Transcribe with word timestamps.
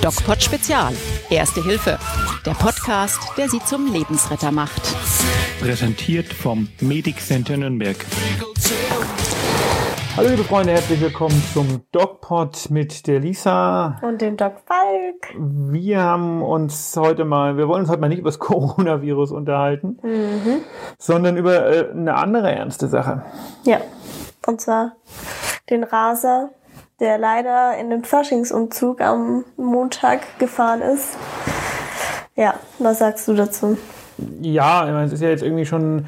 DocPod 0.00 0.42
Spezial. 0.42 0.94
Erste 1.28 1.62
Hilfe. 1.62 1.98
Der 2.46 2.52
Podcast, 2.52 3.18
der 3.36 3.48
Sie 3.48 3.60
zum 3.66 3.92
Lebensretter 3.92 4.50
macht. 4.50 4.82
Präsentiert 5.60 6.32
vom 6.32 6.68
Medic 6.80 7.20
Center 7.20 7.56
Nürnberg. 7.56 7.96
Hallo 10.16 10.28
liebe 10.28 10.44
Freunde, 10.44 10.72
herzlich 10.72 11.00
willkommen 11.00 11.42
zum 11.54 11.82
DocPod 11.92 12.68
mit 12.70 13.06
der 13.06 13.20
Lisa. 13.20 13.98
Und 14.02 14.20
dem 14.20 14.36
Doc 14.36 14.54
Falk. 14.66 15.34
Wir 15.38 16.02
haben 16.02 16.42
uns 16.42 16.94
heute 16.96 17.24
mal, 17.24 17.56
wir 17.56 17.68
wollen 17.68 17.80
uns 17.82 17.88
heute 17.90 18.00
mal 18.00 18.08
nicht 18.08 18.18
über 18.18 18.28
das 18.28 18.38
Coronavirus 18.40 19.32
unterhalten, 19.32 19.98
Mhm. 20.02 20.62
sondern 20.98 21.36
über 21.36 21.66
äh, 21.66 21.90
eine 21.90 22.14
andere 22.16 22.52
ernste 22.52 22.88
Sache. 22.88 23.22
Ja. 23.64 23.78
Und 24.46 24.60
zwar 24.60 24.92
den 25.70 25.84
Raser, 25.84 26.50
der 26.98 27.16
leider 27.18 27.76
in 27.78 27.90
den 27.90 28.04
Faschingsumzug 28.04 29.00
am 29.00 29.44
Montag 29.56 30.38
gefahren 30.38 30.82
ist. 30.82 31.16
Ja, 32.36 32.54
was 32.78 32.98
sagst 32.98 33.26
du 33.28 33.34
dazu? 33.34 33.78
Ja, 34.40 34.86
ich 34.86 34.92
meine, 34.92 35.04
es 35.06 35.12
ist 35.12 35.22
ja 35.22 35.28
jetzt 35.30 35.42
irgendwie 35.42 35.64
schon 35.66 36.06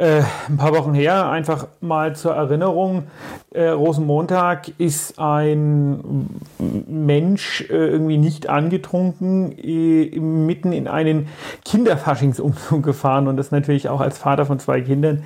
äh, 0.00 0.22
ein 0.48 0.56
paar 0.56 0.74
Wochen 0.74 0.94
her. 0.94 1.28
Einfach 1.28 1.68
mal 1.80 2.16
zur 2.16 2.32
Erinnerung, 2.34 3.04
äh, 3.52 3.68
Rosenmontag 3.68 4.72
ist 4.78 5.18
ein 5.18 6.40
Mensch 6.58 7.66
äh, 7.68 7.74
irgendwie 7.74 8.16
nicht 8.16 8.48
angetrunken, 8.48 9.52
äh, 9.58 10.18
mitten 10.18 10.72
in 10.72 10.88
einen 10.88 11.28
Kinderfaschingsumzug 11.64 12.82
gefahren 12.82 13.28
und 13.28 13.36
das 13.36 13.50
natürlich 13.50 13.88
auch 13.88 14.00
als 14.00 14.18
Vater 14.18 14.46
von 14.46 14.58
zwei 14.58 14.80
Kindern 14.80 15.22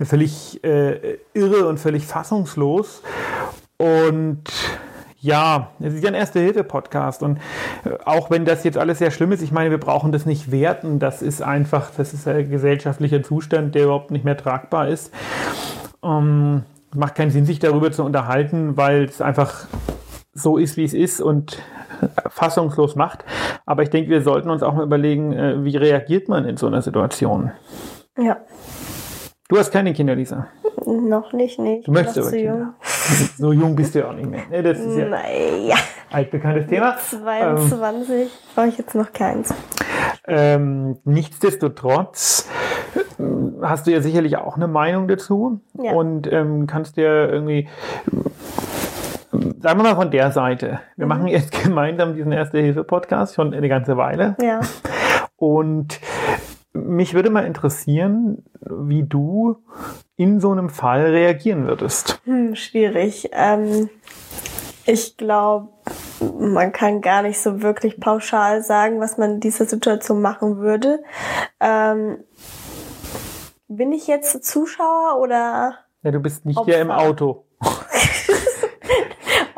völlig 0.00 0.62
äh, 0.64 1.18
irre 1.32 1.66
und 1.66 1.78
völlig 1.78 2.06
fassungslos. 2.06 3.02
Und 3.78 4.44
ja, 5.20 5.70
es 5.80 5.94
ist 5.94 6.02
ja 6.02 6.08
ein 6.08 6.14
Erste-Hilfe-Podcast 6.14 7.22
und 7.22 7.38
äh, 7.84 7.90
auch 8.04 8.30
wenn 8.30 8.44
das 8.44 8.64
jetzt 8.64 8.78
alles 8.78 8.98
sehr 8.98 9.10
schlimm 9.10 9.32
ist, 9.32 9.42
ich 9.42 9.52
meine, 9.52 9.70
wir 9.70 9.78
brauchen 9.78 10.12
das 10.12 10.26
nicht 10.26 10.50
werten, 10.50 10.98
das 10.98 11.22
ist 11.22 11.42
einfach, 11.42 11.90
das 11.96 12.14
ist 12.14 12.26
ein 12.26 12.50
gesellschaftlicher 12.50 13.22
Zustand, 13.22 13.74
der 13.74 13.84
überhaupt 13.84 14.10
nicht 14.10 14.24
mehr 14.24 14.36
tragbar 14.36 14.88
ist. 14.88 15.12
Ähm, 16.02 16.62
macht 16.94 17.14
keinen 17.14 17.30
Sinn, 17.30 17.44
sich 17.44 17.58
darüber 17.58 17.92
zu 17.92 18.02
unterhalten, 18.02 18.76
weil 18.76 19.04
es 19.04 19.20
einfach 19.20 19.66
so 20.32 20.56
ist, 20.56 20.76
wie 20.76 20.84
es 20.84 20.94
ist 20.94 21.20
und 21.20 21.62
fassungslos 22.30 22.96
macht. 22.96 23.24
Aber 23.66 23.82
ich 23.82 23.90
denke, 23.90 24.10
wir 24.10 24.22
sollten 24.22 24.48
uns 24.48 24.62
auch 24.62 24.74
mal 24.74 24.84
überlegen, 24.84 25.32
äh, 25.32 25.64
wie 25.64 25.76
reagiert 25.76 26.28
man 26.28 26.46
in 26.46 26.56
so 26.56 26.66
einer 26.66 26.82
Situation. 26.82 27.52
Ja, 28.18 28.38
Du 29.50 29.58
hast 29.58 29.72
keine 29.72 29.92
Kinder, 29.92 30.14
Lisa. 30.14 30.46
noch 30.86 31.32
nicht, 31.32 31.58
nee. 31.58 31.78
Ich 31.80 31.84
Du 31.84 31.90
möchtest 31.90 32.18
aber 32.18 32.30
Kinder. 32.30 32.74
So 33.38 33.52
jung 33.52 33.74
bist 33.76 33.94
du 33.94 34.00
ja 34.00 34.08
auch 34.08 34.12
nicht 34.14 34.28
mehr. 34.28 34.42
Ne, 34.50 34.62
Das 34.62 34.78
ist 34.78 34.96
ja 34.96 35.06
Naja, 35.08 35.76
altbekanntes 36.10 36.66
Thema. 36.68 36.96
22 36.98 38.30
brauche 38.54 38.68
ich 38.68 38.78
jetzt 38.78 38.94
noch 38.94 39.12
keins. 39.12 39.54
Ähm, 40.26 40.98
nichtsdestotrotz 41.04 42.48
äh, 43.18 43.22
hast 43.62 43.86
du 43.86 43.90
ja 43.92 44.00
sicherlich 44.00 44.36
auch 44.36 44.56
eine 44.56 44.68
Meinung 44.68 45.08
dazu 45.08 45.60
Ja. 45.74 45.92
und 45.92 46.30
ähm, 46.32 46.66
kannst 46.66 46.96
dir 46.96 47.28
irgendwie, 47.30 47.68
ähm, 49.32 49.54
sagen 49.60 49.78
wir 49.80 49.84
mal 49.84 49.96
von 49.96 50.10
der 50.10 50.30
Seite, 50.30 50.80
wir 50.96 51.06
machen 51.06 51.26
jetzt 51.26 51.52
gemeinsam 51.64 52.14
diesen 52.14 52.32
Erste-Hilfe-Podcast 52.32 53.34
schon 53.34 53.54
eine 53.54 53.68
ganze 53.68 53.96
Weile 53.96 54.36
Ja, 54.40 54.60
und 55.36 55.98
mich 56.72 57.14
würde 57.14 57.30
mal 57.30 57.44
interessieren, 57.44 58.44
wie 58.60 59.02
du 59.02 59.56
in 60.16 60.40
so 60.40 60.50
einem 60.52 60.68
Fall 60.68 61.02
reagieren 61.06 61.66
würdest. 61.66 62.20
hm, 62.24 62.54
schwierig. 62.54 63.30
Ähm, 63.32 63.88
ich 64.86 65.16
glaube, 65.16 65.68
man 66.38 66.72
kann 66.72 67.00
gar 67.00 67.22
nicht 67.22 67.38
so 67.40 67.62
wirklich 67.62 68.00
pauschal 68.00 68.62
sagen, 68.62 69.00
was 69.00 69.18
man 69.18 69.34
in 69.34 69.40
dieser 69.40 69.66
Situation 69.66 70.20
machen 70.20 70.58
würde. 70.58 71.02
Ähm, 71.60 72.18
bin 73.68 73.92
ich 73.92 74.06
jetzt 74.06 74.44
Zuschauer 74.44 75.18
oder 75.20 75.74
Ja, 76.02 76.10
du 76.10 76.20
bist 76.20 76.44
nicht 76.44 76.60
ja 76.66 76.80
im 76.80 76.90
Opfer. 76.90 77.02
Auto. 77.02 77.44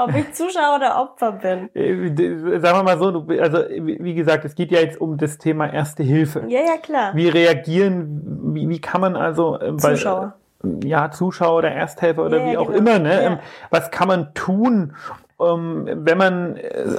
Ob 0.04 0.14
ich 0.16 0.32
Zuschauer 0.32 0.76
oder 0.76 1.00
Opfer 1.00 1.32
bin? 1.32 1.68
Äh, 1.74 2.58
Sagen 2.60 2.78
wir 2.78 2.82
mal 2.82 2.98
so, 2.98 3.10
du, 3.10 3.40
also 3.40 3.58
wie 3.68 4.14
gesagt, 4.14 4.44
es 4.44 4.54
geht 4.54 4.70
ja 4.70 4.80
jetzt 4.80 5.00
um 5.00 5.16
das 5.18 5.38
Thema 5.38 5.72
Erste 5.72 6.02
Hilfe. 6.02 6.44
Ja, 6.48 6.60
ja, 6.60 6.76
klar. 6.82 7.14
Wie 7.14 7.28
reagieren, 7.28 8.22
wie, 8.54 8.68
wie 8.68 8.80
kann 8.80 9.00
man 9.00 9.16
also 9.16 9.58
äh, 9.60 9.72
bei, 9.72 9.94
Zuschauer. 9.94 10.34
äh, 10.64 10.86
ja, 10.86 11.10
Zuschauer 11.10 11.58
oder 11.58 11.72
Ersthelfer 11.72 12.24
oder 12.24 12.38
Ja, 12.38 12.46
wie 12.46 12.52
ja, 12.52 12.58
auch 12.58 12.66
genau. 12.66 12.78
immer, 12.78 12.98
ne? 12.98 13.14
Ja. 13.14 13.20
Ähm, 13.32 13.38
Was 13.70 13.90
kann 13.90 14.08
man 14.08 14.32
tun, 14.34 14.94
ähm, 15.40 15.88
wenn 15.92 16.18
man 16.18 16.56
äh, 16.56 16.96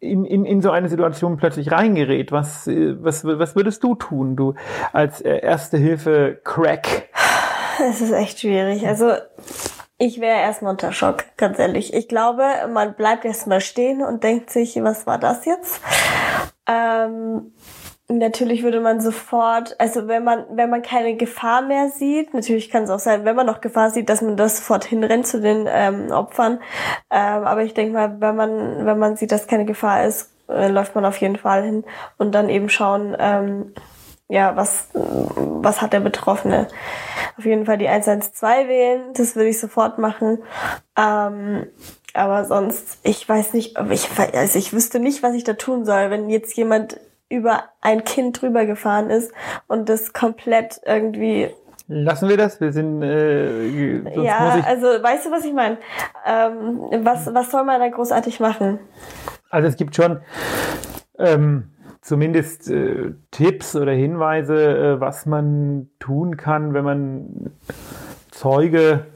in, 0.00 0.24
in, 0.24 0.44
in 0.44 0.60
so 0.60 0.70
eine 0.70 0.88
Situation 0.88 1.36
plötzlich 1.36 1.72
reingerät? 1.72 2.30
Was, 2.32 2.66
äh, 2.66 2.94
was, 3.02 3.24
was 3.24 3.56
würdest 3.56 3.82
du 3.82 3.94
tun, 3.94 4.36
du 4.36 4.54
als 4.92 5.20
äh, 5.20 5.38
Erste 5.38 5.76
Hilfe 5.78 6.38
Crack? 6.44 7.08
Es 7.88 8.00
ist 8.00 8.12
echt 8.12 8.38
schwierig. 8.40 8.86
Also 8.86 9.10
ich 9.98 10.20
wäre 10.20 10.40
erstmal 10.40 10.72
unter 10.72 10.92
Schock, 10.92 11.24
ganz 11.36 11.58
ehrlich. 11.58 11.94
Ich 11.94 12.08
glaube, 12.08 12.44
man 12.72 12.94
bleibt 12.94 13.24
erstmal 13.24 13.60
stehen 13.60 14.02
und 14.02 14.22
denkt 14.24 14.50
sich, 14.50 14.76
was 14.82 15.06
war 15.06 15.18
das 15.18 15.44
jetzt? 15.44 15.80
Ähm, 16.66 17.52
natürlich 18.08 18.62
würde 18.62 18.80
man 18.80 19.00
sofort, 19.00 19.78
also 19.78 20.08
wenn 20.08 20.24
man, 20.24 20.44
wenn 20.50 20.68
man 20.68 20.82
keine 20.82 21.16
Gefahr 21.16 21.62
mehr 21.62 21.90
sieht, 21.90 22.34
natürlich 22.34 22.70
kann 22.70 22.84
es 22.84 22.90
auch 22.90 22.98
sein, 22.98 23.24
wenn 23.24 23.36
man 23.36 23.46
noch 23.46 23.60
Gefahr 23.60 23.90
sieht, 23.90 24.08
dass 24.08 24.20
man 24.20 24.36
das 24.36 24.58
sofort 24.58 24.84
hinrennt 24.84 25.26
zu 25.26 25.40
den 25.40 25.66
ähm, 25.68 26.10
Opfern. 26.10 26.60
Ähm, 27.10 27.44
aber 27.44 27.62
ich 27.62 27.74
denke 27.74 27.92
mal, 27.92 28.20
wenn 28.20 28.36
man, 28.36 28.86
wenn 28.86 28.98
man 28.98 29.16
sieht, 29.16 29.32
dass 29.32 29.46
keine 29.46 29.64
Gefahr 29.64 30.04
ist, 30.04 30.30
äh, 30.48 30.68
läuft 30.68 30.94
man 30.94 31.04
auf 31.04 31.16
jeden 31.18 31.36
Fall 31.36 31.62
hin 31.62 31.84
und 32.18 32.34
dann 32.34 32.48
eben 32.48 32.68
schauen, 32.68 33.16
ähm, 33.18 33.72
ja, 34.28 34.56
was, 34.56 34.88
was 34.92 35.82
hat 35.82 35.92
der 35.92 36.00
Betroffene? 36.00 36.68
Auf 37.38 37.44
jeden 37.44 37.66
Fall 37.66 37.78
die 37.78 37.88
112 37.88 38.68
wählen, 38.68 39.02
das 39.14 39.36
würde 39.36 39.50
ich 39.50 39.60
sofort 39.60 39.98
machen. 39.98 40.38
Ähm, 40.98 41.66
aber 42.14 42.44
sonst, 42.44 42.98
ich 43.02 43.28
weiß 43.28 43.54
nicht, 43.54 43.78
ob 43.78 43.90
ich, 43.90 44.08
also 44.18 44.58
ich 44.58 44.72
wüsste 44.72 45.00
nicht, 45.00 45.22
was 45.22 45.34
ich 45.34 45.44
da 45.44 45.54
tun 45.54 45.84
soll, 45.84 46.10
wenn 46.10 46.30
jetzt 46.30 46.56
jemand 46.56 47.00
über 47.28 47.64
ein 47.80 48.04
Kind 48.04 48.40
drüber 48.40 48.66
gefahren 48.66 49.10
ist 49.10 49.32
und 49.66 49.88
das 49.88 50.12
komplett 50.12 50.80
irgendwie, 50.84 51.50
Lassen 51.86 52.30
wir 52.30 52.38
das? 52.38 52.62
Wir 52.62 52.72
sind, 52.72 53.02
äh, 53.02 53.66
ja, 54.22 54.62
also 54.66 54.86
weißt 54.86 55.26
du, 55.26 55.30
was 55.30 55.44
ich 55.44 55.52
meine? 55.52 55.76
Ähm, 56.24 56.80
was, 57.02 57.32
was 57.34 57.50
soll 57.50 57.64
man 57.64 57.78
da 57.78 57.88
großartig 57.88 58.40
machen? 58.40 58.78
Also 59.50 59.68
es 59.68 59.76
gibt 59.76 59.94
schon 59.94 60.20
ähm, 61.18 61.73
zumindest 62.04 62.70
äh, 62.70 63.14
Tipps 63.30 63.74
oder 63.74 63.92
Hinweise, 63.92 64.76
äh, 64.76 65.00
was 65.00 65.24
man 65.24 65.88
tun 65.98 66.36
kann, 66.36 66.74
wenn 66.74 66.84
man 66.84 67.50
Zeuge 68.30 69.06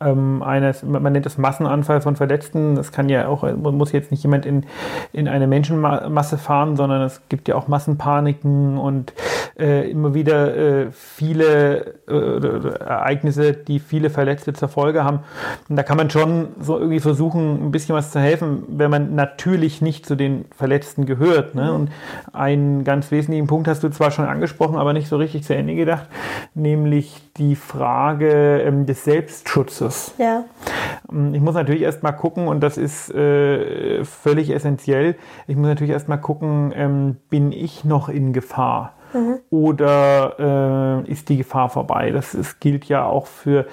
ähm, 0.00 0.42
eines, 0.42 0.82
man 0.82 1.12
nennt 1.12 1.26
das 1.26 1.38
Massenanfall 1.38 2.00
von 2.00 2.16
Verletzten. 2.16 2.74
Das 2.74 2.92
kann 2.92 3.08
ja 3.08 3.28
auch, 3.28 3.42
man 3.42 3.76
muss 3.76 3.92
jetzt 3.92 4.10
nicht 4.10 4.22
jemand 4.22 4.46
in, 4.46 4.66
in 5.12 5.28
eine 5.28 5.46
Menschenmasse 5.46 6.38
fahren, 6.38 6.76
sondern 6.76 7.02
es 7.02 7.22
gibt 7.28 7.48
ja 7.48 7.54
auch 7.56 7.68
Massenpaniken 7.68 8.78
und 8.78 9.12
äh, 9.58 9.90
immer 9.90 10.14
wieder 10.14 10.56
äh, 10.56 10.86
viele 10.92 11.94
äh, 12.08 12.80
Ereignisse, 12.80 13.52
die 13.52 13.80
viele 13.80 14.10
Verletzte 14.10 14.52
zur 14.52 14.68
Folge 14.68 15.04
haben. 15.04 15.20
Und 15.68 15.76
da 15.76 15.82
kann 15.82 15.96
man 15.96 16.10
schon 16.10 16.48
so 16.60 16.78
irgendwie 16.78 17.00
versuchen, 17.00 17.66
ein 17.66 17.70
bisschen 17.72 17.94
was 17.94 18.12
zu 18.12 18.20
helfen, 18.20 18.64
wenn 18.68 18.90
man 18.90 19.14
natürlich 19.14 19.82
nicht 19.82 20.06
zu 20.06 20.14
den 20.14 20.44
Verletzten 20.56 21.06
gehört. 21.06 21.54
Ne? 21.54 21.72
Und 21.72 21.90
einen 22.32 22.84
ganz 22.84 23.10
wesentlichen 23.10 23.46
Punkt 23.46 23.66
hast 23.66 23.82
du 23.82 23.88
zwar 23.88 24.10
schon 24.10 24.26
angesprochen, 24.26 24.76
aber 24.76 24.92
nicht 24.92 25.08
so 25.08 25.16
richtig 25.16 25.44
zu 25.44 25.54
Ende 25.54 25.74
gedacht, 25.74 26.06
nämlich 26.54 27.20
die 27.36 27.56
Frage 27.56 28.62
ähm, 28.62 28.86
des 28.86 29.04
Selbstschutzes. 29.04 29.87
Ja, 30.18 30.44
Ähm, 31.10 31.34
Ich 31.34 31.40
muss 31.40 31.54
natürlich 31.54 31.82
erstmal 31.82 32.16
gucken, 32.16 32.48
und 32.48 32.60
das 32.60 32.76
ist 32.76 33.10
äh, 33.14 34.04
völlig 34.04 34.50
essentiell, 34.50 35.16
ich 35.46 35.56
muss 35.56 35.66
natürlich 35.66 35.92
erstmal 35.92 36.20
gucken, 36.20 36.72
ähm, 36.74 37.16
bin 37.30 37.52
ich 37.52 37.84
noch 37.84 38.08
in 38.08 38.32
Gefahr? 38.32 38.94
Oder 39.48 41.04
äh, 41.06 41.10
ist 41.10 41.30
die 41.30 41.38
Gefahr 41.38 41.70
vorbei? 41.70 42.10
Das 42.10 42.34
ist, 42.34 42.60
gilt 42.60 42.84
ja 42.86 43.06
auch 43.06 43.26
für 43.26 43.64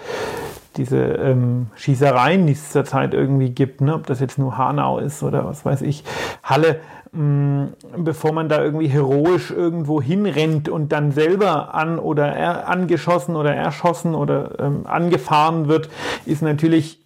diese 0.78 0.98
ähm, 0.98 1.68
Schießereien, 1.76 2.46
die 2.48 2.54
es 2.54 2.72
zurzeit 2.72 3.14
irgendwie 3.14 3.50
gibt, 3.50 3.82
ne? 3.82 3.96
ob 3.96 4.06
das 4.08 4.20
jetzt 4.20 4.38
nur 4.38 4.58
Hanau 4.58 5.00
ist 5.00 5.24
oder 5.24 5.46
was 5.46 5.66
weiß 5.66 5.82
ich, 5.82 6.04
Halle, 6.44 6.80
mh, 7.12 7.70
bevor 7.98 8.34
man 8.34 8.50
da 8.50 8.64
irgendwie 8.64 8.88
heroisch 8.88 9.52
irgendwo 9.52 10.02
hinrennt 10.02 10.70
und 10.70 10.92
dann 10.92 11.12
selber 11.12 11.74
an 11.74 12.00
oder 12.00 12.28
er, 12.28 12.68
angeschossen 12.68 13.36
oder 13.36 13.56
erschossen 13.56 14.16
oder 14.16 14.60
ähm, 14.60 14.86
angefahren 14.86 15.68
wird, 15.68 15.90
ist 16.26 16.42
natürlich 16.42 17.02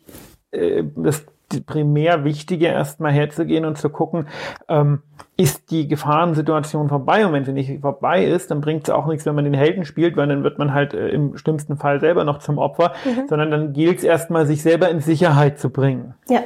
äh, 0.51 0.83
das 0.95 1.25
primär 1.66 2.24
Wichtige, 2.24 2.68
erstmal 2.68 3.12
herzugehen 3.12 3.66
und 3.66 3.78
zu 3.78 3.90
gucken, 3.90 4.28
ähm, 4.68 5.01
ist 5.38 5.72
die 5.72 5.88
Gefahrensituation 5.88 6.90
vorbei? 6.90 7.25
Und 7.25 7.34
wenn 7.34 7.46
sie 7.46 7.54
nicht 7.54 7.81
vorbei 7.81 8.25
ist, 8.25 8.51
dann 8.51 8.62
bringt 8.62 8.84
es 8.84 8.90
auch 8.90 9.07
nichts, 9.07 9.25
wenn 9.25 9.36
man 9.36 9.46
den 9.46 9.54
Helden 9.54 9.86
spielt, 9.86 10.18
weil 10.18 10.28
dann 10.28 10.44
wird 10.44 10.60
man 10.60 10.74
halt 10.74 10.94
äh, 10.94 11.10
im 11.10 11.38
schlimmsten 11.38 11.78
Fall 11.78 12.00
selber 12.00 12.24
noch 12.24 12.40
zum 12.40 12.57
Opfer, 12.57 12.94
mhm. 13.06 13.28
sondern 13.28 13.51
dann 13.51 13.74
gilt 13.74 14.00
es 14.00 14.04
erstmal, 14.04 14.46
sich 14.46 14.62
selber 14.62 14.90
in 14.90 15.00
Sicherheit 15.00 15.60
zu 15.60 15.69
bringen. 15.69 16.13
Ja. 16.28 16.42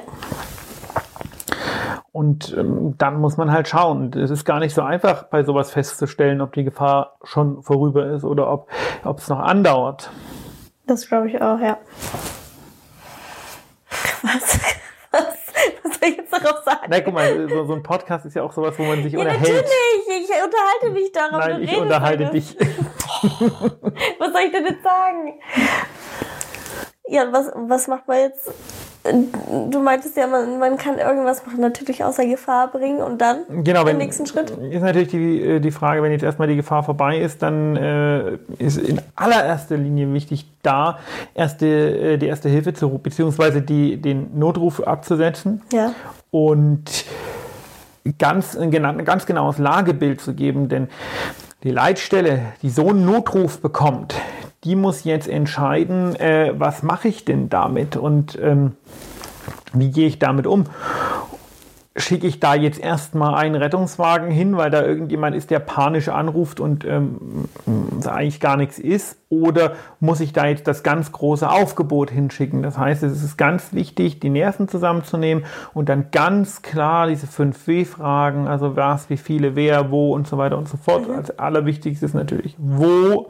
Und 2.12 2.56
ähm, 2.56 2.94
dann 3.00 3.20
muss 3.20 3.38
man 3.38 3.52
halt 3.52 3.68
schauen. 3.68 4.14
Es 4.14 4.30
ist 4.30 4.46
gar 4.46 4.60
nicht 4.60 4.76
so 4.76 4.84
einfach, 4.84 5.24
bei 5.24 5.44
sowas 5.44 5.72
festzustellen, 5.72 6.42
ob 6.42 6.54
die 6.54 6.64
Gefahr 6.64 7.16
schon 7.24 7.64
vorüber 7.64 8.06
ist 8.12 8.24
oder 8.24 8.52
ob 8.52 8.70
es 9.18 9.28
noch 9.30 9.40
andauert. 9.40 10.12
Das 10.86 11.08
glaube 11.08 11.30
ich 11.30 11.42
auch, 11.42 11.60
ja. 11.60 11.78
Was? 14.22 14.60
Ich 16.04 16.18
jetzt 16.18 16.34
darauf 16.34 16.64
sagen? 16.64 16.88
Na, 16.90 17.00
guck 17.02 17.14
mal, 17.14 17.50
so, 17.50 17.66
so, 17.66 17.74
ein 17.74 17.84
Podcast 17.84 18.26
ist 18.26 18.36
ja 18.36 18.44
auch 18.44 18.54
sowas, 18.54 18.78
wo 18.78 18.84
man 18.84 19.04
sich 19.04 19.14
ja, 19.14 19.20
unterhält. 19.20 19.42
Natürlich, 19.42 20.30
ich 20.30 20.44
unterhalte 20.44 20.90
mich 20.92 21.12
darauf. 21.12 21.40
Nein, 21.40 21.64
ich 21.64 21.78
unterhalte 21.78 22.26
dich. 22.32 22.58
was 24.20 24.32
soll 24.32 24.42
ich 24.46 24.52
denn 24.52 24.66
jetzt 24.66 24.84
sagen? 24.84 25.40
Ja, 27.08 27.32
was, 27.32 27.52
was 27.56 27.88
macht 27.88 28.08
man 28.08 28.20
jetzt? 28.20 28.52
Du 29.04 29.80
meintest 29.82 30.16
ja, 30.16 30.28
man, 30.28 30.60
man 30.60 30.78
kann 30.78 30.98
irgendwas 30.98 31.46
machen, 31.46 31.60
natürlich 31.60 32.06
außer 32.06 32.26
Gefahr 32.26 32.72
bringen 32.72 33.02
und 33.02 33.20
dann 33.20 33.64
genau, 33.64 33.84
den 33.84 33.98
nächsten 33.98 34.26
Schritt. 34.26 34.52
Ist 34.52 34.82
natürlich 34.82 35.10
die, 35.10 35.42
äh, 35.42 35.60
die 35.60 35.72
Frage, 35.72 36.02
wenn 36.02 36.14
jetzt 36.14 36.24
erstmal 36.24 36.48
die 36.48 36.56
Gefahr 36.56 36.84
vorbei 36.84 37.20
ist, 37.20 37.42
dann 37.42 37.76
äh, 37.76 38.38
ist 38.60 38.78
in 38.78 39.02
allererster 39.16 39.76
Linie 39.76 40.14
wichtig, 40.14 40.48
da 40.62 41.00
erste, 41.34 41.66
äh, 41.68 42.18
die 42.18 42.28
erste 42.28 42.48
Hilfe 42.48 42.74
zu 42.74 42.98
beziehungsweise 42.98 43.62
die, 43.62 43.98
den 43.98 44.40
Notruf 44.40 44.80
abzusetzen. 44.80 45.62
Ja. 45.74 45.94
Und 46.32 47.06
ganz, 48.18 48.56
ein 48.56 48.72
ganz 49.06 49.26
genaues 49.26 49.58
Lagebild 49.58 50.22
zu 50.22 50.34
geben, 50.34 50.70
denn 50.70 50.88
die 51.64 51.72
Leitstelle, 51.72 52.40
die 52.62 52.70
so 52.70 52.90
einen 52.90 53.06
Notruf 53.06 53.62
bekommt, 53.62 54.16
die 54.64 54.76
muss 54.76 55.04
jetzt 55.04 55.28
entscheiden, 55.28 56.16
äh, 56.16 56.54
was 56.58 56.84
mache 56.84 57.08
ich 57.08 57.26
denn 57.26 57.50
damit 57.50 57.98
und 57.98 58.38
ähm, 58.42 58.74
wie 59.74 59.92
gehe 59.92 60.08
ich 60.08 60.20
damit 60.20 60.48
um 60.48 60.66
schicke 61.96 62.26
ich 62.26 62.40
da 62.40 62.56
jetzt 62.56 62.80
erstmal 62.80 63.36
einen 63.36 63.56
Rettungswagen 63.56 64.32
hin, 64.32 64.58
weil 64.58 64.72
da 64.72 64.84
irgendjemand 64.84 65.36
ist, 65.36 65.52
der 65.52 65.60
panisch 65.60 66.10
anruft 66.10 66.60
und 66.60 66.86
ähm, 66.86 67.48
eigentlich 68.06 68.40
gar 68.40 68.58
nichts 68.58 68.80
ist? 68.80 69.18
Oder 69.30 69.74
muss 70.00 70.20
ich 70.20 70.34
da 70.34 70.48
jetzt 70.48 70.68
das 70.68 70.82
ganz 70.82 71.12
große 71.12 71.48
Aufgebot 71.48 72.10
hinschicken? 72.10 72.64
Das 72.64 72.80
heißt, 72.80 73.04
es 73.04 73.24
ist 73.24 73.38
ganz 73.38 73.74
wichtig, 73.74 74.20
die 74.20 74.30
Nerven 74.30 74.68
zusammenzunehmen 74.68 75.46
und 75.74 75.88
dann 75.88 76.10
ganz 76.12 76.64
klar 76.64 77.08
diese 77.08 77.28
fünf 77.28 77.68
W-Fragen, 77.68 78.48
also 78.48 78.76
was, 78.76 79.10
wie 79.12 79.18
viele, 79.18 79.56
wer, 79.56 79.92
wo 79.92 80.16
und 80.16 80.28
so 80.28 80.40
weiter 80.40 80.58
und 80.58 80.68
so 80.68 80.78
fort. 80.78 81.08
Mhm. 81.08 81.16
Als 81.16 81.38
allerwichtigste 81.38 82.08
ist 82.08 82.16
natürlich 82.16 82.56
wo, 82.58 83.30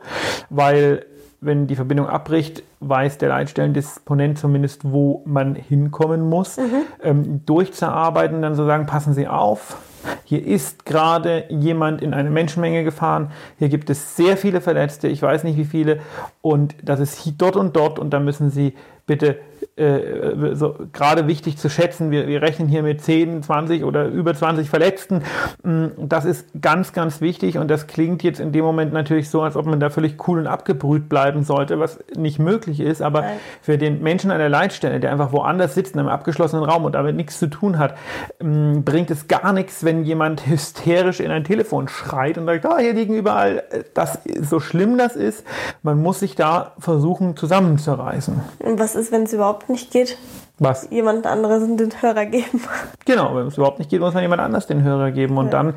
weil 0.50 1.06
wenn 1.46 1.68
die 1.68 1.76
Verbindung 1.76 2.08
abbricht, 2.08 2.64
weiß 2.80 3.18
der 3.18 3.30
Leitstellendisponent 3.30 4.38
zumindest, 4.38 4.82
wo 4.84 5.22
man 5.26 5.56
hinkommen 5.56 6.22
muss, 6.22 6.58
mhm. 6.58 6.64
ähm, 7.02 7.46
durchzuarbeiten, 7.46 8.42
dann 8.42 8.56
so 8.56 8.66
sagen, 8.66 8.86
passen 8.86 9.14
Sie 9.14 9.28
auf, 9.28 9.78
hier 10.24 10.46
ist 10.46 10.86
gerade 10.86 11.46
jemand 11.50 12.02
in 12.02 12.14
eine 12.14 12.30
Menschenmenge 12.30 12.84
gefahren, 12.84 13.32
hier 13.58 13.70
gibt 13.70 13.90
es 13.90 14.16
sehr 14.16 14.38
viele 14.38 14.62
Verletzte, 14.62 15.08
ich 15.08 15.22
weiß 15.22 15.44
nicht 15.44 15.58
wie 15.58 15.66
viele, 15.66 16.00
und 16.42 16.76
das 16.84 17.00
ist 17.00 17.34
dort 17.38 17.56
und 17.56 17.76
dort. 17.76 18.00
Und 18.00 18.12
da 18.12 18.20
müssen 18.20 18.50
Sie 18.50 18.74
bitte 19.06 19.38
äh, 19.76 20.54
so, 20.54 20.76
gerade 20.94 21.26
wichtig 21.28 21.58
zu 21.58 21.68
schätzen. 21.68 22.12
Wir, 22.12 22.28
wir 22.28 22.44
rechnen 22.44 22.68
hier 22.68 22.84
mit 22.84 23.02
10, 23.02 23.42
20 23.42 23.84
oder 23.84 24.06
über 24.06 24.36
20 24.36 24.70
Verletzten. 24.70 25.24
Mm, 25.64 25.88
das 25.98 26.26
ist 26.26 26.48
ganz, 26.62 26.94
ganz 26.94 27.22
wichtig 27.22 27.58
und 27.58 27.70
das 27.70 27.88
klingt 27.88 28.22
jetzt 28.22 28.40
in 28.40 28.52
dem 28.52 28.64
Moment 28.64 28.94
natürlich 28.94 29.32
so, 29.32 29.42
als 29.42 29.56
ob 29.56 29.66
man 29.66 29.80
da 29.80 29.90
völlig 29.90 30.28
cool 30.28 30.38
und 30.38 30.46
abgebrüht 30.46 31.10
bleiben 31.10 31.44
sollte, 31.44 31.80
was 31.80 31.98
nicht 32.16 32.38
möglich 32.38 32.82
ist. 32.82 33.02
Aber 33.02 33.22
Nein. 33.22 33.38
für 33.64 33.80
den 33.80 34.04
Menschen 34.04 34.30
an 34.30 34.38
der 34.38 34.50
Leitstelle, 34.50 35.00
der 35.00 35.12
einfach 35.12 35.32
woanders 35.32 35.74
sitzt 35.74 35.96
in 35.96 36.00
einem 36.02 36.10
abgeschlossenen 36.10 36.64
Raum 36.64 36.86
und 36.86 36.94
damit 36.94 37.16
nichts 37.16 37.40
zu 37.40 37.48
tun 37.48 37.80
hat, 37.80 37.96
mm, 38.44 38.82
bringt 38.82 39.10
es 39.10 39.28
gar 39.28 39.54
nichts, 39.54 39.84
wenn 39.84 40.04
jemand 40.04 40.46
hysterisch 40.46 41.20
in 41.20 41.32
ein 41.32 41.46
Telefon 41.46 41.88
schreit 41.88 42.38
und 42.38 42.46
sagt, 42.46 42.64
ah, 42.68 42.78
hier 42.78 42.94
liegen 42.94 43.16
überall. 43.16 43.64
Das, 43.96 44.20
so 44.40 44.60
schlimm 44.60 45.00
das 45.00 45.16
ist, 45.16 45.44
man 45.82 46.00
muss 46.00 46.20
sich 46.20 46.36
da 46.36 46.74
versuchen 46.78 47.36
zusammenzureißen. 47.36 48.40
Und 48.60 48.80
was 48.80 48.94
ist, 48.94 49.12
wenn 49.12 49.24
es 49.24 49.34
überhaupt 49.34 49.63
nicht 49.70 49.92
geht? 49.92 50.18
Was? 50.60 50.88
Jemand 50.92 51.26
anderes 51.26 51.64
den 51.64 52.02
Hörer 52.02 52.26
geben. 52.26 52.62
Genau, 53.06 53.36
wenn 53.36 53.48
es 53.48 53.58
überhaupt 53.58 53.80
nicht 53.80 53.90
geht, 53.90 54.00
muss 54.00 54.14
man 54.14 54.24
jemand 54.24 54.42
anders 54.42 54.68
den 54.68 54.84
Hörer 54.84 55.12
geben. 55.12 55.38
Und 55.38 55.48
ja. 55.48 55.52
dann, 55.52 55.74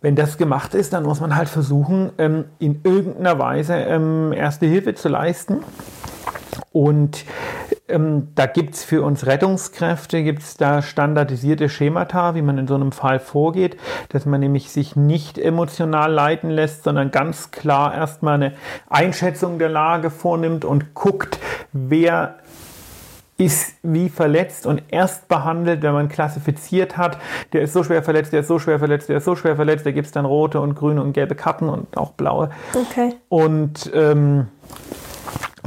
wenn 0.00 0.16
das 0.16 0.38
gemacht 0.38 0.74
ist, 0.74 0.92
dann 0.92 1.02
muss 1.02 1.20
man 1.20 1.36
halt 1.36 1.48
versuchen, 1.48 2.12
ähm, 2.18 2.44
in 2.58 2.80
irgendeiner 2.84 3.38
Weise 3.38 3.74
ähm, 3.74 4.32
erste 4.32 4.66
Hilfe 4.66 4.94
zu 4.94 5.08
leisten. 5.08 5.64
Und 6.72 7.24
ähm, 7.88 8.28
da 8.34 8.46
gibt 8.46 8.74
es 8.74 8.84
für 8.84 9.02
uns 9.02 9.26
Rettungskräfte, 9.26 10.22
gibt 10.22 10.42
es 10.42 10.56
da 10.56 10.82
standardisierte 10.82 11.68
Schemata, 11.68 12.34
wie 12.34 12.42
man 12.42 12.58
in 12.58 12.66
so 12.66 12.74
einem 12.74 12.92
Fall 12.92 13.18
vorgeht, 13.18 13.76
dass 14.10 14.26
man 14.26 14.40
nämlich 14.40 14.70
sich 14.70 14.96
nicht 14.96 15.38
emotional 15.38 16.12
leiten 16.12 16.50
lässt, 16.50 16.84
sondern 16.84 17.10
ganz 17.10 17.50
klar 17.50 17.94
erstmal 17.94 18.34
eine 18.34 18.52
Einschätzung 18.88 19.58
der 19.58 19.68
Lage 19.68 20.10
vornimmt 20.10 20.64
und 20.64 20.94
guckt, 20.94 21.38
wer 21.72 22.36
ist 23.38 23.76
wie 23.82 24.08
verletzt 24.08 24.66
und 24.66 24.82
erst 24.88 25.28
behandelt, 25.28 25.82
wenn 25.82 25.92
man 25.92 26.08
klassifiziert 26.08 26.96
hat, 26.96 27.18
der 27.52 27.62
ist 27.62 27.74
so 27.74 27.84
schwer 27.84 28.02
verletzt, 28.02 28.32
der 28.32 28.40
ist 28.40 28.48
so 28.48 28.58
schwer 28.58 28.78
verletzt, 28.78 29.08
der 29.08 29.18
ist 29.18 29.24
so 29.24 29.36
schwer 29.36 29.56
verletzt, 29.56 29.84
da 29.84 29.90
gibt 29.90 30.06
es 30.06 30.12
dann 30.12 30.24
rote 30.24 30.60
und 30.60 30.74
grüne 30.74 31.02
und 31.02 31.12
gelbe 31.12 31.34
Karten 31.34 31.68
und 31.68 31.96
auch 31.98 32.12
blaue. 32.12 32.50
Okay. 32.72 33.14
Und 33.28 33.90
ähm, 33.94 34.48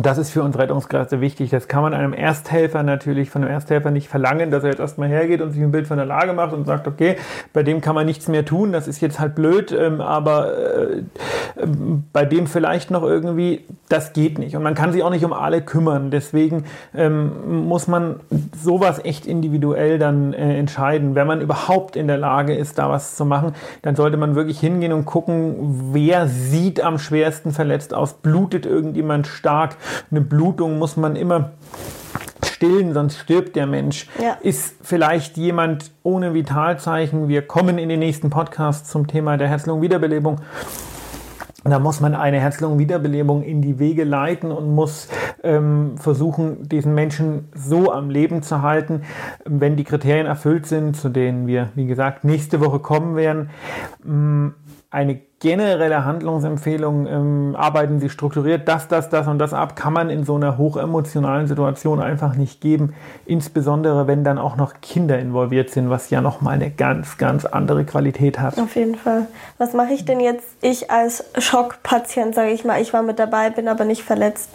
das 0.02 0.18
ist 0.18 0.32
für 0.32 0.44
uns 0.44 0.58
Rettungskräfte 0.58 1.22
wichtig. 1.22 1.50
Das 1.50 1.68
kann 1.68 1.82
man 1.82 1.94
einem 1.94 2.14
Ersthelfer 2.14 2.84
natürlich 2.84 3.30
von 3.30 3.44
einem 3.44 3.52
Ersthelfer 3.52 3.92
nicht 3.92 4.08
verlangen, 4.08 4.52
dass 4.52 4.64
er 4.64 4.70
jetzt 4.70 4.80
erstmal 4.80 5.10
hergeht 5.10 5.42
und 5.42 5.52
sich 5.52 5.62
ein 5.62 5.72
Bild 5.72 5.88
von 5.88 5.98
der 5.98 6.06
Lage 6.06 6.34
macht 6.34 6.54
und 6.54 6.66
sagt, 6.66 6.88
okay, 6.88 7.18
bei 7.54 7.64
dem 7.64 7.82
kann 7.82 7.96
man 7.96 8.06
nichts 8.06 8.28
mehr 8.28 8.46
tun, 8.46 8.72
das 8.72 8.88
ist 8.88 9.02
jetzt 9.02 9.20
halt 9.20 9.36
blöd, 9.36 9.72
ähm, 9.72 10.02
aber 10.02 10.58
äh, 10.58 11.04
bei 12.14 12.26
dem 12.26 12.48
vielleicht 12.48 12.92
noch 12.92 13.04
irgendwie, 13.04 13.66
das 13.90 14.14
geht 14.14 14.40
nicht. 14.40 14.56
Und 14.56 14.64
man 14.64 14.76
kann 14.76 14.92
sich 14.92 15.04
auch 15.04 15.10
nicht 15.10 15.26
um 15.26 15.34
alle 15.34 15.62
kümmern. 15.62 16.12
Deswegen 16.12 16.66
ähm, 16.96 17.68
muss 17.68 17.88
man 17.88 18.22
sowas 18.56 19.04
echt 19.04 19.26
individuell 19.26 20.00
dann 20.00 20.34
äh, 20.34 20.58
entscheiden. 20.58 21.16
Wenn 21.16 21.28
man 21.28 21.42
überhaupt 21.42 21.96
in 21.96 22.08
der 22.08 22.18
Lage 22.18 22.56
ist, 22.56 22.80
da 22.80 22.90
was 22.90 23.16
zu 23.16 23.26
machen, 23.26 23.54
dann 23.82 23.96
sollte 23.96 24.18
man 24.18 24.36
wirklich 24.36 24.60
hingehen 24.60 24.94
und 24.94 25.06
gucken, 25.06 25.90
wer 25.92 26.28
sieht 26.28 26.82
am 26.82 27.00
schwersten 27.00 27.52
verletzt 27.52 27.94
aus, 27.94 28.14
blutet 28.14 28.66
irgendjemand 28.66 29.28
stark, 29.28 29.76
eine 30.12 30.22
Blutung 30.22 30.78
muss 30.80 30.98
man 30.98 31.16
immer 31.16 31.52
stillen, 32.46 32.94
sonst 32.94 33.18
stirbt 33.20 33.56
der 33.56 33.68
Mensch. 33.68 34.08
Ja. 34.22 34.38
Ist 34.42 34.76
vielleicht 34.82 35.38
jemand 35.38 35.92
ohne 36.04 36.34
Vitalzeichen? 36.34 37.28
Wir 37.30 37.42
kommen 37.42 37.78
in 37.78 37.88
den 37.88 38.00
nächsten 38.00 38.30
Podcast 38.30 38.90
zum 38.90 39.08
Thema 39.08 39.38
der 39.38 39.48
Herz-Lungen-Wiederbelebung. 39.48 40.42
Da 41.64 41.80
muss 41.80 42.00
man 42.00 42.16
eine 42.16 42.40
Herz-Lungen-Wiederbelebung 42.40 43.44
in 43.44 43.62
die 43.62 43.80
Wege 43.80 44.04
leiten 44.04 44.52
und 44.52 44.74
muss 44.74 45.10
ähm, 45.44 45.98
versuchen, 45.98 46.68
diesen 46.68 46.94
Menschen 46.94 47.50
so 47.54 47.92
am 47.92 48.10
Leben 48.10 48.44
zu 48.44 48.62
halten, 48.62 49.04
wenn 49.46 49.76
die 49.76 49.84
Kriterien 49.84 50.26
erfüllt 50.26 50.66
sind, 50.66 50.96
zu 50.96 51.10
denen 51.10 51.48
wir, 51.48 51.70
wie 51.76 51.86
gesagt, 51.86 52.24
nächste 52.24 52.60
Woche 52.60 52.80
kommen 52.80 53.16
werden. 53.16 53.50
Ähm, 54.06 54.54
eine 54.90 55.22
generelle 55.40 56.04
Handlungsempfehlung, 56.04 57.08
ähm, 57.08 57.56
arbeiten 57.58 58.00
Sie 58.00 58.10
strukturiert 58.10 58.68
das, 58.68 58.88
das, 58.88 59.10
das 59.10 59.28
und 59.28 59.40
das 59.40 59.54
ab, 59.54 59.76
kann 59.76 59.94
man 59.94 60.10
in 60.10 60.26
so 60.26 60.36
einer 60.36 60.58
hochemotionalen 60.58 61.48
Situation 61.48 62.02
einfach 62.02 62.36
nicht 62.36 62.60
geben. 62.60 62.94
Insbesondere, 63.26 64.08
wenn 64.08 64.24
dann 64.24 64.38
auch 64.38 64.58
noch 64.58 64.82
Kinder 64.82 65.18
involviert 65.18 65.70
sind, 65.70 65.90
was 65.90 66.10
ja 66.10 66.22
nochmal 66.22 66.56
eine 66.56 66.70
ganz, 66.70 67.18
ganz 67.18 67.46
andere 67.46 67.86
Qualität 67.86 68.40
hat. 68.40 68.60
Auf 68.60 68.76
jeden 68.76 68.96
Fall. 68.96 69.28
Was 69.58 69.74
mache 69.74 69.94
ich 69.94 70.04
denn 70.04 70.20
jetzt, 70.20 70.46
ich 70.62 70.92
als 70.92 71.24
Schockpatient, 71.38 72.36
sage 72.36 72.52
ich 72.52 72.66
mal, 72.66 72.82
ich 72.82 72.92
war 72.92 73.02
mit 73.02 73.18
dabei, 73.18 73.50
bin 73.50 73.68
aber 73.68 73.86
nicht 73.86 74.04
verletzt. 74.04 74.50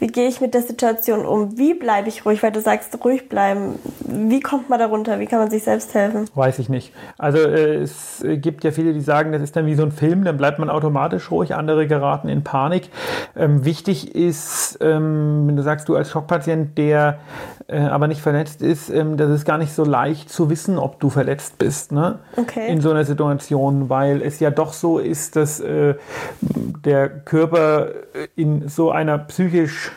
Wie 0.00 0.06
gehe 0.06 0.28
ich 0.28 0.40
mit 0.40 0.54
der 0.54 0.62
Situation 0.62 1.26
um? 1.26 1.58
Wie 1.58 1.74
bleibe 1.74 2.08
ich 2.08 2.24
ruhig? 2.24 2.42
Weil 2.42 2.52
du 2.52 2.60
sagst, 2.60 2.98
ruhig 3.04 3.28
bleiben. 3.28 3.78
Wie 4.00 4.40
kommt 4.40 4.70
man 4.70 4.78
darunter? 4.78 5.20
Wie 5.20 5.26
kann 5.26 5.38
man 5.38 5.50
sich 5.50 5.62
selbst 5.62 5.94
helfen? 5.94 6.24
Weiß 6.34 6.58
ich 6.58 6.70
nicht. 6.70 6.92
Also 7.18 7.38
äh, 7.38 7.76
es 7.76 8.24
gibt 8.24 8.64
ja 8.64 8.70
viele, 8.70 8.94
die 8.94 9.02
sagen, 9.02 9.30
das 9.30 9.42
ist 9.42 9.56
dann 9.56 9.66
wie 9.66 9.74
so 9.74 9.82
ein 9.82 9.92
Film, 9.92 10.24
dann 10.24 10.38
bleibt 10.38 10.58
man 10.58 10.70
automatisch 10.70 11.30
ruhig, 11.30 11.54
andere 11.54 11.86
geraten 11.86 12.28
in 12.28 12.42
Panik. 12.42 12.88
Ähm, 13.36 13.64
wichtig 13.66 14.14
ist, 14.14 14.78
ähm, 14.80 15.46
wenn 15.46 15.56
du 15.56 15.62
sagst, 15.62 15.88
du 15.88 15.96
als 15.96 16.10
Schockpatient, 16.10 16.78
der 16.78 17.18
äh, 17.66 17.78
aber 17.78 18.08
nicht 18.08 18.22
verletzt 18.22 18.62
ist, 18.62 18.88
ähm, 18.88 19.16
das 19.16 19.30
ist 19.30 19.44
gar 19.44 19.58
nicht 19.58 19.72
so 19.72 19.84
leicht 19.84 20.30
zu 20.30 20.50
wissen, 20.50 20.78
ob 20.78 20.98
du 20.98 21.10
verletzt 21.10 21.58
bist 21.58 21.92
ne? 21.92 22.18
okay. 22.36 22.68
in 22.68 22.80
so 22.80 22.90
einer 22.90 23.04
Situation, 23.04 23.88
weil 23.90 24.22
es 24.22 24.40
ja 24.40 24.50
doch 24.50 24.72
so 24.72 24.98
ist, 24.98 25.36
dass 25.36 25.60
äh, 25.60 25.94
der 26.40 27.08
Körper 27.08 27.88
in 28.34 28.68
so 28.68 28.90
einer 28.90 29.18
psychisch 29.18 29.89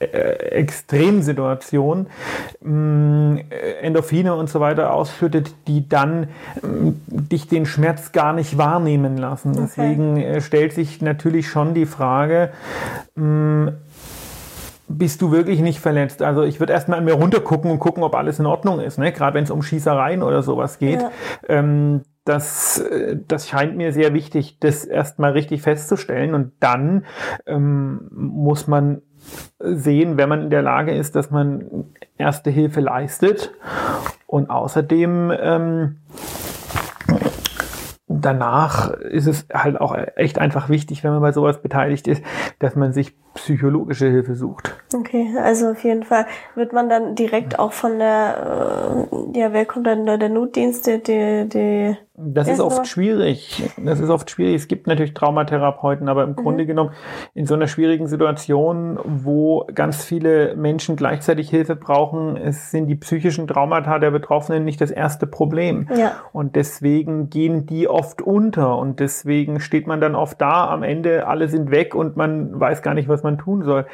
äh, 0.00 0.06
Extremsituation 0.06 2.06
mh, 2.62 3.40
Endorphine 3.82 4.34
und 4.34 4.48
so 4.48 4.58
weiter 4.58 4.94
ausschüttet, 4.94 5.54
die 5.68 5.88
dann 5.88 6.28
mh, 6.62 6.94
dich 7.06 7.48
den 7.48 7.66
Schmerz 7.66 8.12
gar 8.12 8.32
nicht 8.32 8.58
wahrnehmen 8.58 9.16
lassen. 9.16 9.50
Okay. 9.50 9.60
Deswegen 9.62 10.16
äh, 10.16 10.40
stellt 10.40 10.72
sich 10.72 11.02
natürlich 11.02 11.48
schon 11.48 11.74
die 11.74 11.86
Frage, 11.86 12.50
mh, 13.14 13.72
bist 14.88 15.22
du 15.22 15.30
wirklich 15.30 15.60
nicht 15.60 15.80
verletzt. 15.80 16.22
Also 16.22 16.42
ich 16.42 16.60
würde 16.60 16.72
erstmal 16.72 16.98
an 16.98 17.04
mir 17.04 17.14
runtergucken 17.14 17.70
und 17.70 17.78
gucken, 17.78 18.02
ob 18.02 18.14
alles 18.14 18.38
in 18.38 18.46
Ordnung 18.46 18.80
ist, 18.80 18.98
ne? 18.98 19.12
gerade 19.12 19.34
wenn 19.34 19.44
es 19.44 19.50
um 19.50 19.62
Schießereien 19.62 20.22
oder 20.22 20.42
sowas 20.42 20.78
geht. 20.78 21.00
Ja. 21.00 21.10
Ähm, 21.48 22.02
das, 22.24 22.78
äh, 22.78 23.16
das 23.26 23.48
scheint 23.48 23.76
mir 23.76 23.92
sehr 23.92 24.14
wichtig, 24.14 24.58
das 24.60 24.84
erstmal 24.84 25.32
richtig 25.32 25.62
festzustellen. 25.62 26.34
Und 26.34 26.52
dann 26.60 27.04
ähm, 27.46 28.08
muss 28.10 28.66
man 28.66 29.02
sehen, 29.58 30.16
wenn 30.16 30.28
man 30.28 30.42
in 30.42 30.50
der 30.50 30.62
Lage 30.62 30.92
ist, 30.92 31.16
dass 31.16 31.30
man 31.30 31.86
erste 32.16 32.50
Hilfe 32.50 32.80
leistet. 32.80 33.52
Und 34.26 34.50
außerdem 34.50 35.32
ähm, 35.40 35.96
danach 38.06 38.90
ist 38.90 39.26
es 39.26 39.46
halt 39.52 39.80
auch 39.80 39.96
echt 40.16 40.38
einfach 40.38 40.68
wichtig, 40.68 41.04
wenn 41.04 41.12
man 41.12 41.20
bei 41.20 41.32
sowas 41.32 41.62
beteiligt 41.62 42.08
ist, 42.08 42.22
dass 42.58 42.76
man 42.76 42.92
sich 42.92 43.14
psychologische 43.34 44.08
Hilfe 44.08 44.34
sucht. 44.34 44.76
Okay, 44.94 45.34
also 45.42 45.70
auf 45.70 45.82
jeden 45.84 46.02
Fall 46.02 46.26
wird 46.54 46.72
man 46.72 46.88
dann 46.88 47.14
direkt 47.14 47.58
auch 47.58 47.72
von 47.72 47.98
der, 47.98 49.06
äh, 49.12 49.38
ja, 49.38 49.52
wer 49.52 49.64
kommt 49.64 49.86
dann 49.86 50.06
da, 50.06 50.16
der 50.16 50.28
Notdienst, 50.28 50.86
die, 50.86 51.02
die, 51.02 51.48
die 51.48 51.96
das 52.22 52.48
ist 52.48 52.60
oft 52.60 52.86
schwierig. 52.86 53.62
Das 53.76 54.00
ist 54.00 54.10
oft 54.10 54.30
schwierig. 54.30 54.56
Es 54.56 54.68
gibt 54.68 54.86
natürlich 54.86 55.14
Traumatherapeuten, 55.14 56.08
aber 56.08 56.24
im 56.24 56.30
mhm. 56.30 56.36
Grunde 56.36 56.66
genommen 56.66 56.90
in 57.34 57.46
so 57.46 57.54
einer 57.54 57.66
schwierigen 57.66 58.06
Situation, 58.06 58.98
wo 59.04 59.66
ganz 59.74 60.04
viele 60.04 60.54
Menschen 60.56 60.96
gleichzeitig 60.96 61.48
Hilfe 61.50 61.76
brauchen, 61.76 62.36
es 62.36 62.70
sind 62.70 62.86
die 62.86 62.96
psychischen 62.96 63.46
Traumata 63.46 63.98
der 63.98 64.10
Betroffenen 64.10 64.64
nicht 64.64 64.80
das 64.80 64.90
erste 64.90 65.26
Problem. 65.26 65.88
Ja. 65.96 66.12
Und 66.32 66.56
deswegen 66.56 67.30
gehen 67.30 67.66
die 67.66 67.88
oft 67.88 68.22
unter 68.22 68.78
und 68.78 69.00
deswegen 69.00 69.60
steht 69.60 69.86
man 69.86 70.00
dann 70.00 70.14
oft 70.14 70.40
da, 70.40 70.68
am 70.68 70.82
Ende 70.82 71.26
alle 71.26 71.48
sind 71.48 71.70
weg 71.70 71.94
und 71.94 72.16
man 72.16 72.58
weiß 72.58 72.82
gar 72.82 72.94
nicht, 72.94 73.08
was 73.08 73.22
man 73.22 73.38
tun 73.38 73.62
soll. 73.62 73.86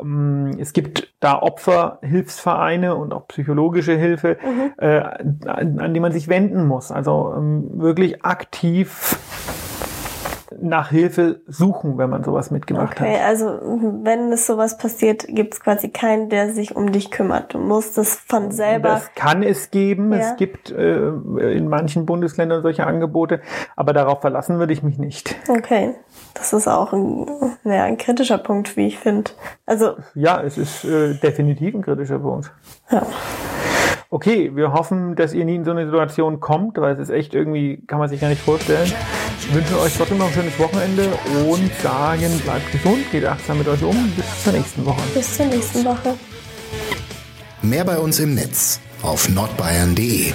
Ähm, 0.00 0.56
es 0.58 0.72
gibt 0.72 1.14
da 1.20 1.40
Opferhilfsvereine 1.40 2.94
und 2.94 3.12
auch 3.12 3.28
psychologische 3.28 3.96
Hilfe, 3.96 4.36
mhm. 4.42 4.72
äh, 4.78 5.00
an 5.46 5.94
die 5.94 6.00
man 6.00 6.12
sich 6.12 6.28
wenden 6.28 6.66
muss. 6.66 6.92
Also 6.92 7.34
ähm, 7.36 7.67
wirklich 7.70 8.24
aktiv 8.24 9.18
nach 10.60 10.90
Hilfe 10.90 11.40
suchen, 11.46 11.98
wenn 11.98 12.10
man 12.10 12.24
sowas 12.24 12.50
mitgemacht 12.50 13.00
okay, 13.00 13.00
hat. 13.00 13.16
Okay, 13.16 13.24
also 13.24 13.46
wenn 14.02 14.32
es 14.32 14.46
sowas 14.46 14.78
passiert, 14.78 15.26
gibt 15.28 15.54
es 15.54 15.60
quasi 15.60 15.88
keinen, 15.90 16.28
der 16.28 16.52
sich 16.52 16.74
um 16.74 16.92
dich 16.92 17.10
kümmert. 17.10 17.54
Du 17.54 17.58
musst 17.58 17.98
es 17.98 18.16
von 18.16 18.50
selber. 18.50 18.88
Das 18.88 19.14
kann 19.14 19.42
es 19.42 19.70
geben. 19.70 20.12
Ja. 20.12 20.18
Es 20.18 20.36
gibt 20.36 20.70
äh, 20.70 21.08
in 21.08 21.68
manchen 21.68 22.06
Bundesländern 22.06 22.62
solche 22.62 22.86
Angebote, 22.86 23.40
aber 23.76 23.92
darauf 23.92 24.20
verlassen 24.20 24.58
würde 24.58 24.72
ich 24.72 24.82
mich 24.82 24.98
nicht. 24.98 25.36
Okay, 25.48 25.94
das 26.34 26.52
ist 26.52 26.68
auch 26.68 26.92
ein, 26.92 27.26
ja, 27.64 27.84
ein 27.84 27.98
kritischer 27.98 28.38
Punkt, 28.38 28.76
wie 28.76 28.86
ich 28.86 28.98
finde. 28.98 29.30
Also 29.66 29.96
ja, 30.14 30.42
es 30.42 30.58
ist 30.58 30.84
äh, 30.84 31.14
definitiv 31.14 31.74
ein 31.74 31.82
kritischer 31.82 32.18
Punkt. 32.18 32.50
Ja. 32.90 33.02
Okay, 34.10 34.56
wir 34.56 34.72
hoffen, 34.72 35.16
dass 35.16 35.34
ihr 35.34 35.44
nie 35.44 35.56
in 35.56 35.66
so 35.66 35.70
eine 35.70 35.84
Situation 35.84 36.40
kommt, 36.40 36.78
weil 36.78 36.94
es 36.94 36.98
ist 36.98 37.10
echt 37.10 37.34
irgendwie, 37.34 37.82
kann 37.86 37.98
man 37.98 38.08
sich 38.08 38.18
gar 38.18 38.28
nicht 38.28 38.40
vorstellen. 38.40 38.90
Wir 39.48 39.56
wünschen 39.56 39.76
euch 39.76 39.94
trotzdem 39.94 40.16
noch 40.16 40.28
ein 40.28 40.32
schönes 40.32 40.58
Wochenende 40.58 41.10
und 41.46 41.70
sagen, 41.82 42.40
bleibt 42.42 42.72
gesund, 42.72 43.10
geht 43.12 43.26
achtsam 43.26 43.58
mit 43.58 43.68
euch 43.68 43.82
um. 43.82 44.10
Bis 44.16 44.44
zur 44.44 44.54
nächsten 44.54 44.86
Woche. 44.86 45.02
Bis 45.12 45.36
zur 45.36 45.46
nächsten 45.46 45.84
Woche. 45.84 46.14
Mehr 47.60 47.84
bei 47.84 47.98
uns 47.98 48.18
im 48.18 48.34
Netz 48.34 48.80
auf 49.02 49.28
nordbayern.de 49.28 50.32